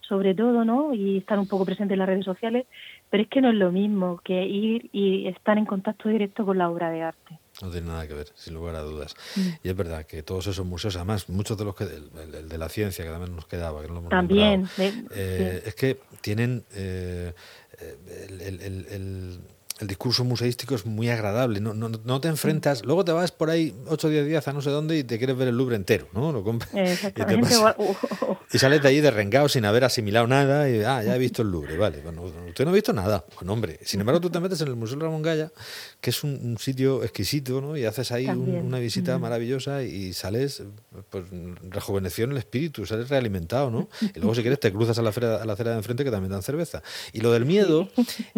sobre 0.00 0.34
todo, 0.34 0.64
¿no? 0.64 0.94
Y 0.94 1.18
estar 1.18 1.38
un 1.38 1.48
poco 1.48 1.64
presente 1.64 1.94
en 1.94 1.98
las 1.98 2.08
redes 2.08 2.24
sociales, 2.24 2.66
pero 3.10 3.22
es 3.22 3.28
que 3.28 3.40
no 3.40 3.48
es 3.48 3.56
lo 3.56 3.72
mismo 3.72 4.20
que 4.22 4.44
ir 4.44 4.88
y 4.92 5.26
estar 5.26 5.58
en 5.58 5.66
contacto 5.66 6.08
directo 6.08 6.44
con 6.44 6.58
la 6.58 6.70
obra 6.70 6.90
de 6.90 7.02
arte. 7.02 7.38
No 7.62 7.70
tiene 7.70 7.88
nada 7.88 8.06
que 8.06 8.14
ver, 8.14 8.26
sin 8.34 8.54
lugar 8.54 8.76
a 8.76 8.82
dudas. 8.82 9.16
Mm. 9.34 9.48
Y 9.64 9.68
es 9.70 9.76
verdad 9.76 10.04
que 10.04 10.22
todos 10.22 10.46
esos 10.46 10.66
museos, 10.66 10.94
además, 10.96 11.28
muchos 11.30 11.56
de 11.56 11.64
los 11.64 11.74
que, 11.74 11.84
el, 11.84 12.48
de 12.48 12.58
la 12.58 12.68
ciencia, 12.68 13.04
que 13.04 13.10
también 13.10 13.34
nos 13.34 13.46
quedaba, 13.46 13.80
que 13.80 13.88
no 13.88 13.94
lo 13.94 14.00
hemos 14.00 14.10
También. 14.10 14.68
Eh, 14.78 15.62
es 15.64 15.74
que 15.74 15.98
tienen 16.20 16.64
eh, 16.74 17.32
el 17.80 18.60
el 18.60 19.40
discurso 19.80 20.24
museístico 20.24 20.74
es 20.74 20.86
muy 20.86 21.10
agradable, 21.10 21.60
no, 21.60 21.74
no, 21.74 21.88
no, 21.88 22.20
te 22.20 22.28
enfrentas, 22.28 22.84
luego 22.84 23.04
te 23.04 23.12
vas 23.12 23.30
por 23.30 23.50
ahí 23.50 23.74
8 23.88 24.06
o 24.06 24.10
10 24.10 24.26
días 24.26 24.48
a 24.48 24.54
no 24.54 24.62
sé 24.62 24.70
dónde 24.70 24.96
y 24.96 25.04
te 25.04 25.18
quieres 25.18 25.36
ver 25.36 25.48
el 25.48 25.56
Louvre 25.56 25.76
entero, 25.76 26.08
¿no? 26.14 26.32
Lo 26.32 26.46
y, 28.52 28.58
sales 28.58 28.82
de 28.82 28.88
ahí 28.88 29.00
derrengado 29.00 29.48
sin 29.48 29.64
haber 29.66 29.84
asimilado 29.84 30.26
nada 30.26 30.70
y, 30.70 30.82
ah, 30.82 31.02
ya 31.02 31.14
he 31.14 31.18
visto 31.18 31.42
el 31.42 31.50
Louvre, 31.50 31.76
vale, 31.76 32.00
bueno, 32.00 32.22
usted 32.22 32.64
no 32.64 32.70
ha 32.70 32.74
visto 32.74 32.94
nada, 32.94 33.26
bueno, 33.34 33.52
hombre, 33.52 33.78
sin 33.82 34.00
embargo 34.00 34.20
tú 34.20 34.30
te 34.30 34.40
metes 34.40 34.60
en 34.62 34.68
el 34.68 34.76
Museo 34.76 34.98
Ramón 34.98 35.20
Gaya, 35.20 35.52
que 36.00 36.10
es 36.10 36.24
un, 36.24 36.56
sitio 36.58 37.04
exquisito, 37.04 37.60
¿no? 37.60 37.76
Y 37.76 37.84
haces 37.84 38.12
ahí 38.12 38.28
una 38.28 38.78
visita 38.78 39.18
maravillosa 39.18 39.82
y 39.82 40.14
sales, 40.14 40.62
pues, 41.10 41.24
rejuvenecido 41.68 42.26
en 42.26 42.32
el 42.32 42.38
espíritu, 42.38 42.86
sales 42.86 43.10
realimentado, 43.10 43.70
¿no? 43.70 43.90
Y 44.00 44.20
luego 44.20 44.34
si 44.34 44.40
quieres 44.40 44.58
te 44.58 44.72
cruzas 44.72 44.98
a 44.98 45.02
la, 45.02 45.10
a 45.10 45.44
la 45.44 45.52
acera 45.52 45.72
de 45.72 45.76
enfrente 45.76 46.04
que 46.04 46.10
también 46.10 46.32
dan 46.32 46.42
cerveza. 46.42 46.82
Y 47.12 47.20
lo 47.20 47.32
del 47.32 47.44
miedo, 47.44 47.90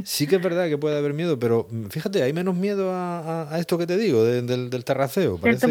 sí 0.05 0.27
que 0.27 0.37
es 0.37 0.43
verdad 0.43 0.69
que 0.69 0.79
puede 0.79 0.99
haber 0.99 1.15
miedo 1.15 1.28
pero 1.37 1.67
fíjate, 1.91 2.23
hay 2.23 2.33
menos 2.33 2.55
miedo 2.55 2.91
a, 2.93 3.49
esto 3.59 3.77
que 3.77 3.87
te 3.87 3.97
digo, 3.97 4.23
del, 4.25 4.71
del, 4.71 4.85
terraceo. 4.85 5.39
Parece, 5.39 5.67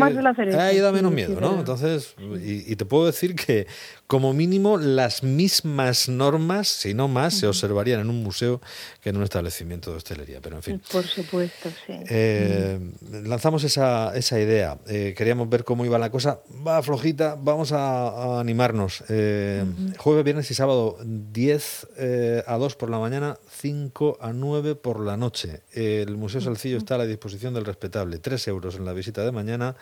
ahí 0.60 0.80
da 0.80 0.92
menos 0.92 1.14
miedo, 1.14 1.40
¿no? 1.40 1.58
Entonces, 1.60 2.16
y, 2.44 2.76
te 2.76 2.86
puedo 2.86 3.06
decir 3.06 3.36
que 3.36 3.68
como 4.08 4.34
mínimo 4.34 4.78
las 4.78 5.24
mismas 5.24 6.10
normas, 6.10 6.68
si 6.68 6.94
no 6.94 7.08
más, 7.08 7.34
se 7.34 7.48
observarían 7.48 8.02
en 8.02 8.10
un 8.10 8.24
museo 8.24 8.62
que 9.02 9.10
en 9.10 9.18
un 9.18 9.24
establecimiento 9.24 9.92
de 9.92 9.98
hostelería. 9.98 10.40
Pero 10.42 10.58
en 10.58 10.64
fin. 10.64 10.82
Por 10.92 11.06
supuesto, 11.06 11.70
sí. 11.86 11.94
Eh, 12.10 12.80
lanzamos 13.24 13.64
esa, 13.64 14.16
esa 14.16 14.40
idea. 14.40 14.78
Eh, 14.88 15.14
queríamos 15.18 15.50
ver 15.50 15.64
cómo 15.64 15.86
iba 15.86 15.98
la 15.98 16.10
cosa. 16.10 16.40
Va 16.66 16.82
flojita, 16.82 17.38
vamos 17.40 17.72
a, 17.72 18.40
animarnos. 18.40 19.04
Eh, 19.10 19.64
jueves, 19.98 20.24
viernes 20.24 20.50
y 20.52 20.54
sábado, 20.54 20.98
10 21.04 21.88
a 22.48 22.58
2 22.58 22.76
por 22.76 22.90
la 22.90 23.00
mañana, 23.00 23.38
5 23.50 24.18
a 24.22 24.34
9 24.34 24.76
por 24.76 25.00
la 25.00 25.18
noche. 25.18 25.47
El 25.74 26.18
Museo 26.18 26.42
Salcillo 26.42 26.78
está 26.78 26.96
a 26.96 27.00
la 27.00 27.06
disposición 27.06 27.54
del 27.54 27.66
respetable. 27.66 28.20
3 28.20 28.48
euros 28.48 28.76
en 28.76 28.86
la 28.86 28.94
visita 28.94 29.24
de 29.24 29.32
mañana. 29.32 29.76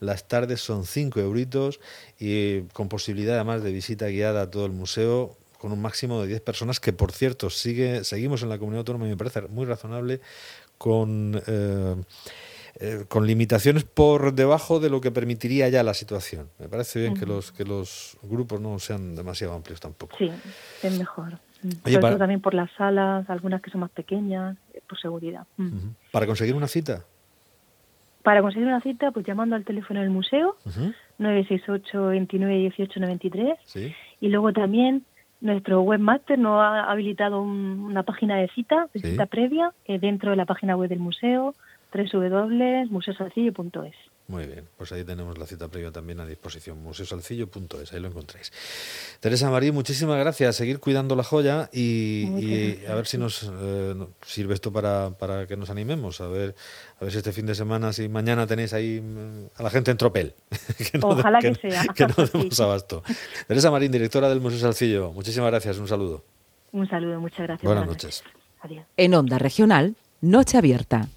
Las 0.00 0.28
tardes 0.28 0.60
son 0.60 0.84
5 0.84 1.20
euritos 1.20 1.80
y 2.18 2.62
con 2.72 2.88
posibilidad 2.88 3.36
además 3.36 3.62
de 3.62 3.72
visita 3.72 4.06
guiada 4.08 4.42
a 4.42 4.50
todo 4.50 4.66
el 4.66 4.72
museo 4.72 5.36
con 5.60 5.72
un 5.72 5.82
máximo 5.82 6.22
de 6.22 6.28
10 6.28 6.40
personas, 6.40 6.80
que 6.80 6.94
por 6.94 7.12
cierto 7.12 7.50
sigue, 7.50 8.02
seguimos 8.02 8.42
en 8.42 8.48
la 8.48 8.58
comunidad 8.58 8.80
autónoma 8.80 9.06
y 9.06 9.10
me 9.10 9.16
parece 9.18 9.42
muy 9.42 9.66
razonable, 9.66 10.20
con, 10.78 11.40
eh, 11.46 11.96
eh, 12.80 13.04
con 13.08 13.26
limitaciones 13.26 13.84
por 13.84 14.32
debajo 14.32 14.80
de 14.80 14.88
lo 14.88 15.02
que 15.02 15.10
permitiría 15.10 15.68
ya 15.68 15.82
la 15.82 15.92
situación. 15.92 16.48
Me 16.58 16.68
parece 16.68 17.00
bien 17.00 17.14
que, 17.14 17.26
los, 17.26 17.52
que 17.52 17.64
los 17.64 18.16
grupos 18.22 18.58
no 18.58 18.78
sean 18.78 19.14
demasiado 19.14 19.52
amplios 19.52 19.80
tampoco. 19.80 20.16
Sí, 20.16 20.30
es 20.82 20.98
mejor. 20.98 21.38
Oye, 21.84 21.98
también 21.98 22.40
por 22.40 22.54
las 22.54 22.70
salas, 22.72 23.28
algunas 23.28 23.60
que 23.60 23.70
son 23.70 23.80
más 23.80 23.90
pequeñas, 23.90 24.56
por 24.90 25.00
seguridad. 25.00 25.46
¿Para 26.10 26.26
conseguir 26.26 26.56
una 26.56 26.66
cita? 26.66 27.04
Para 28.22 28.42
conseguir 28.42 28.66
una 28.66 28.82
cita, 28.82 29.12
pues 29.12 29.24
llamando 29.24 29.56
al 29.56 29.64
teléfono 29.64 30.00
del 30.00 30.10
museo, 30.10 30.56
968 31.18 32.08
29 32.08 32.54
18 32.54 33.00
93. 33.00 33.58
Y 34.20 34.28
luego 34.28 34.52
también 34.52 35.06
nuestro 35.40 35.80
webmaster 35.82 36.38
nos 36.38 36.60
ha 36.60 36.90
habilitado 36.90 37.40
una 37.40 38.02
página 38.02 38.36
de 38.36 38.48
cita, 38.48 38.88
de 38.92 39.00
cita 39.00 39.24
previa, 39.26 39.72
que 39.86 39.98
dentro 39.98 40.28
de 40.30 40.36
la 40.36 40.44
página 40.44 40.76
web 40.76 40.90
del 40.90 40.98
museo, 40.98 41.54
www.museosalcillo.es. 41.94 43.94
Muy 44.30 44.46
bien, 44.46 44.64
pues 44.76 44.92
ahí 44.92 45.02
tenemos 45.02 45.36
la 45.38 45.44
cita 45.44 45.66
previa 45.66 45.90
también 45.90 46.20
a 46.20 46.24
disposición, 46.24 46.80
museosalcillo.es, 46.84 47.92
ahí 47.92 47.98
lo 47.98 48.06
encontráis. 48.06 48.52
Teresa 49.18 49.50
María, 49.50 49.72
muchísimas 49.72 50.20
gracias, 50.20 50.54
seguir 50.54 50.78
cuidando 50.78 51.16
la 51.16 51.24
joya 51.24 51.68
y, 51.72 52.86
a 52.86 52.94
ver 52.94 53.08
si 53.08 53.18
nos 53.18 53.50
eh, 53.52 53.94
sirve 54.24 54.54
esto 54.54 54.72
para, 54.72 55.10
para, 55.18 55.48
que 55.48 55.56
nos 55.56 55.68
animemos, 55.68 56.20
a 56.20 56.28
ver, 56.28 56.54
a 57.00 57.04
ver 57.04 57.10
si 57.10 57.18
este 57.18 57.32
fin 57.32 57.44
de 57.44 57.56
semana, 57.56 57.92
si 57.92 58.08
mañana 58.08 58.46
tenéis 58.46 58.72
ahí 58.72 59.00
mm, 59.00 59.46
a 59.56 59.64
la 59.64 59.70
gente 59.70 59.90
en 59.90 59.96
tropel. 59.96 60.32
Ojalá 61.02 61.40
que, 61.40 61.56
sea. 61.56 61.86
Que 61.96 62.06
no 62.06 62.14
demos 62.14 62.60
abasto. 62.60 63.02
Teresa 63.48 63.72
Marín, 63.72 63.90
directora 63.90 64.28
del 64.28 64.40
Museo 64.40 64.60
Salcillo, 64.60 65.10
muchísimas 65.10 65.50
gracias, 65.50 65.76
un 65.78 65.88
saludo. 65.88 66.22
Un 66.70 66.88
saludo, 66.88 67.18
muchas 67.18 67.48
gracias. 67.48 67.64
Buenas 67.64 67.88
noches. 67.88 68.22
Adiós. 68.60 68.84
En 68.96 69.12
Onda 69.12 69.38
Regional, 69.38 69.96
Noche 70.20 70.56
Abierta. 70.56 71.08